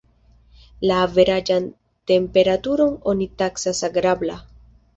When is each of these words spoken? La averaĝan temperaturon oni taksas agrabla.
La 0.91 0.95
averaĝan 1.07 1.67
temperaturon 2.13 2.99
oni 3.15 3.31
taksas 3.43 3.87
agrabla. 3.93 4.43